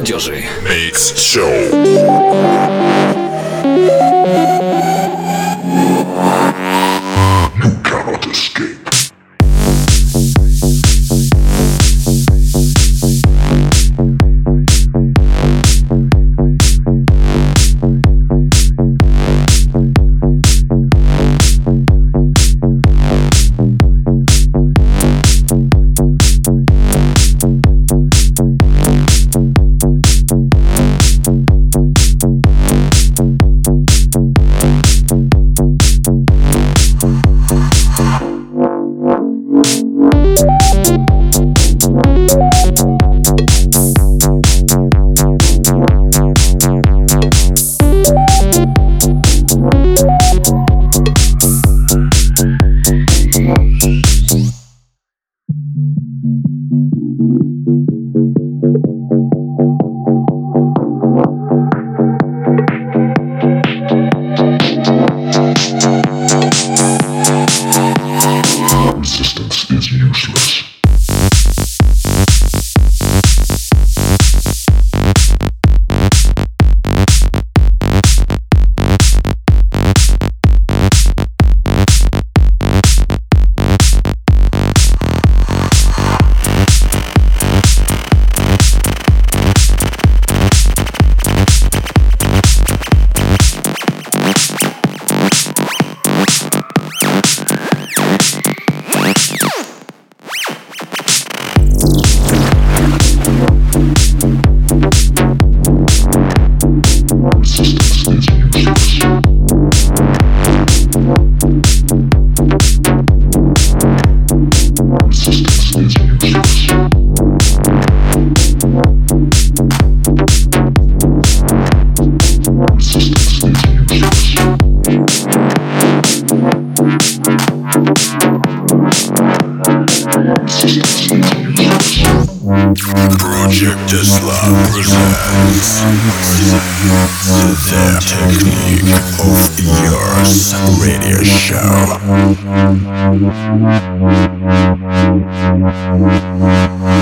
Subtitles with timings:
[0.00, 0.48] молодежи.
[0.62, 2.29] Mates Show.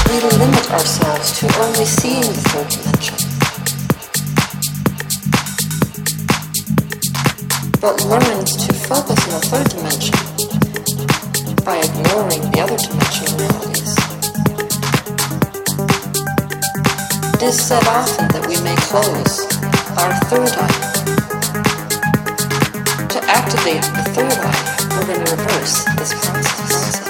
[0.09, 3.17] we limit ourselves to only seeing the third dimension.
[7.81, 10.17] But learn to focus on the third dimension
[11.63, 13.93] by ignoring the other dimensional realities.
[17.35, 19.45] It is said often that we may close
[20.01, 20.81] our third eye.
[23.13, 24.65] To activate the third eye,
[24.97, 27.08] we're going to reverse this process.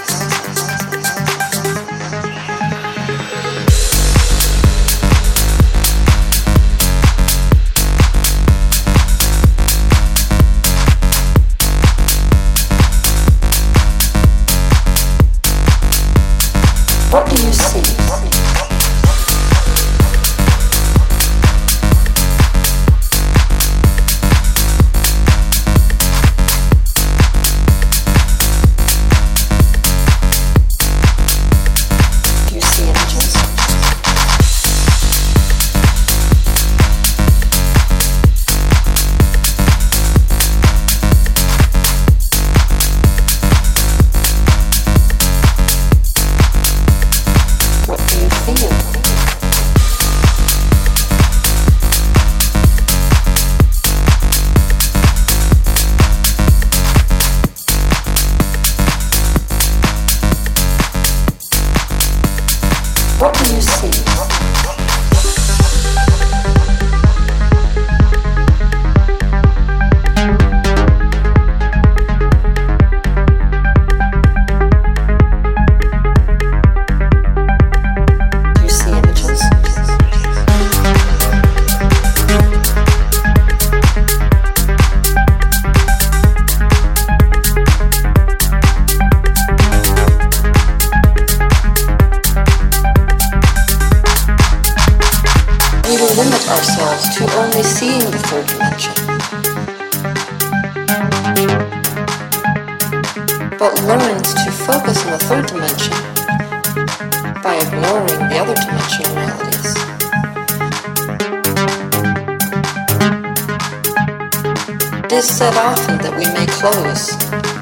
[115.78, 117.14] often that we may close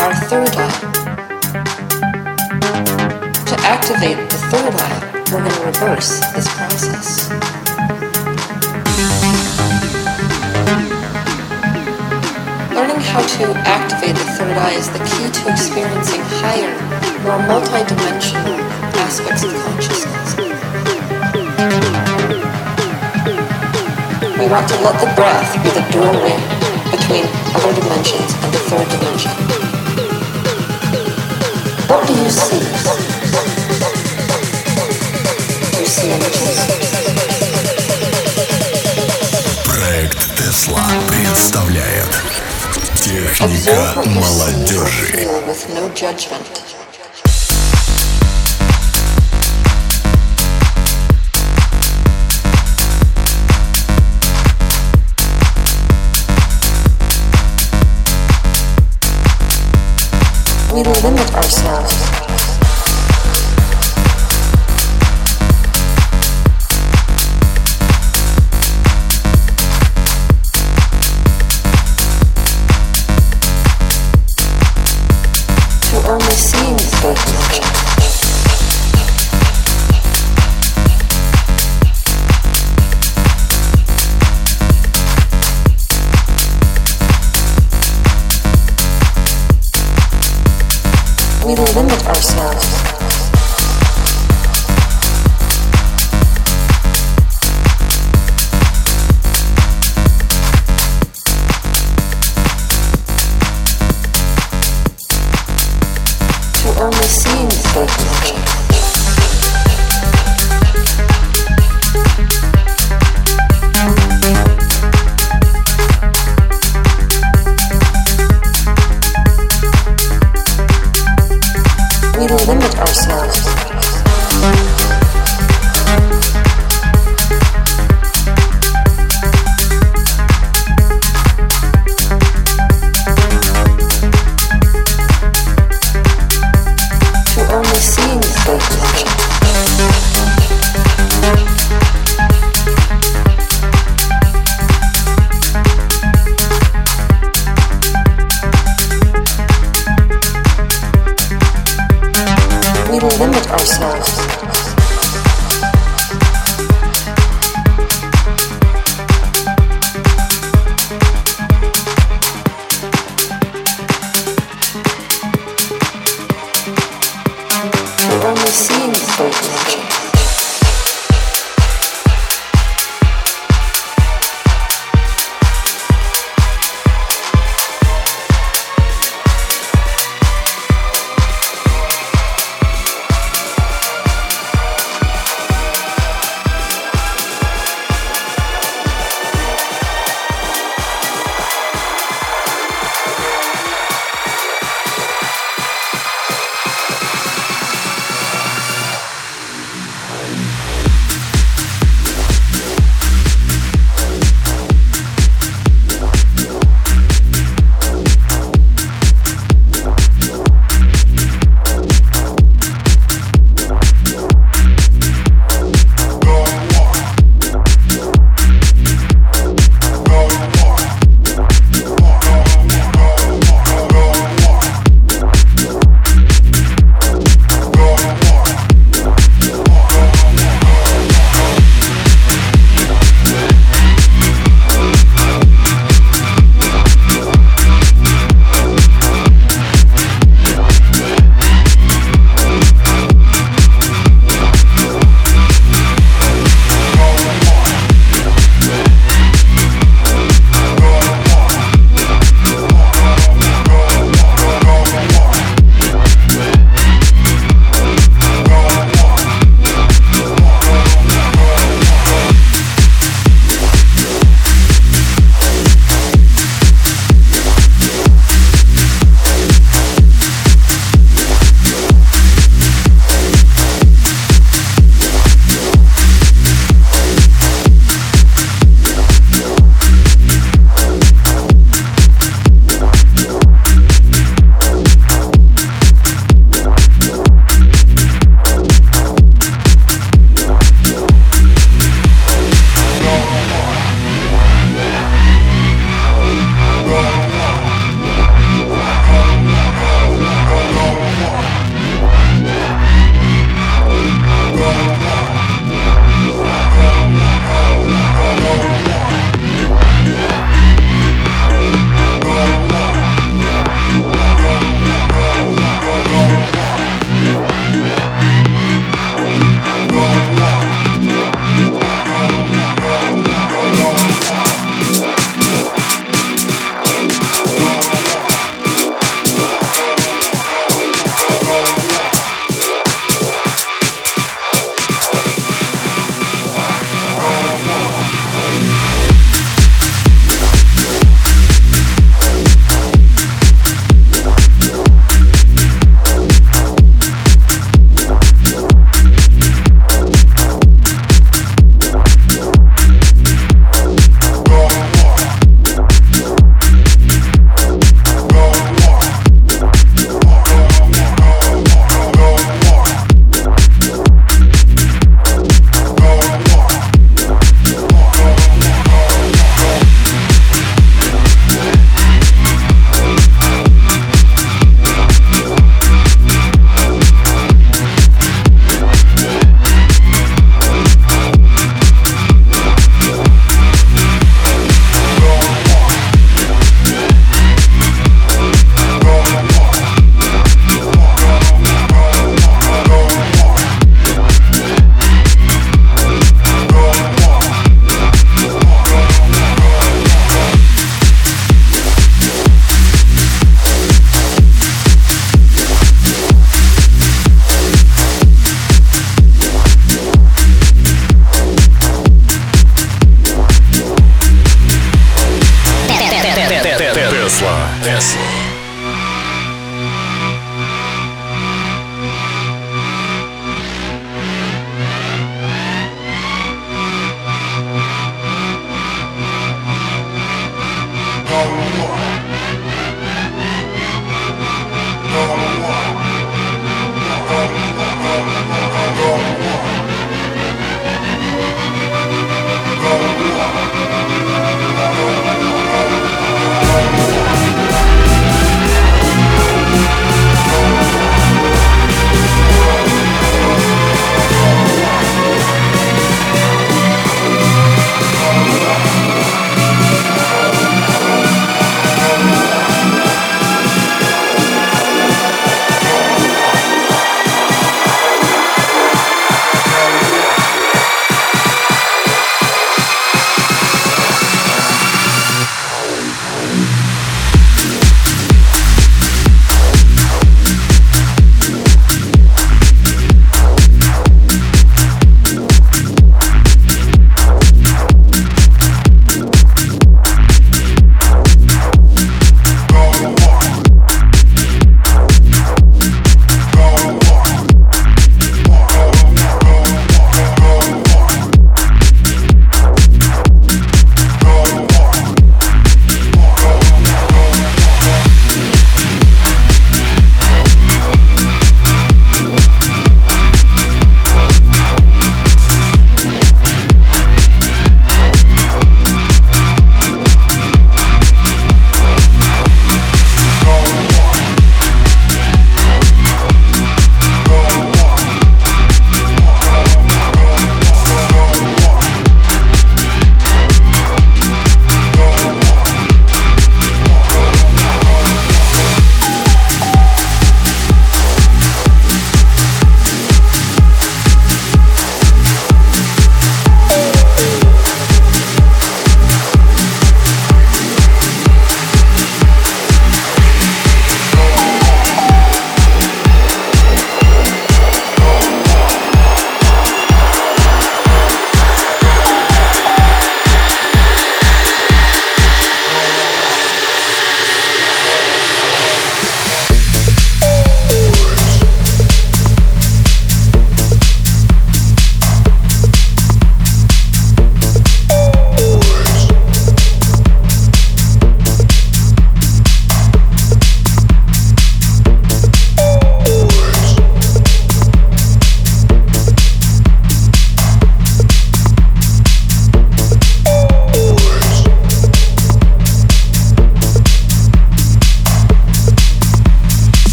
[0.00, 0.80] our third eye.
[3.44, 7.28] To activate the third eye, we're going to reverse this process.
[12.72, 16.72] Learning how to activate the third eye is the key to experiencing higher,
[17.24, 18.56] more multidimensional
[19.04, 20.28] aspects of consciousness.
[24.38, 26.57] We want to let the breath be the doorway
[26.90, 27.24] between
[27.54, 29.32] other dimensions and the third dimension.
[31.88, 32.64] What do you see?
[35.72, 36.58] Do you see images?
[39.64, 42.12] Проект Тесла представляет
[42.94, 45.28] Техника молодежи.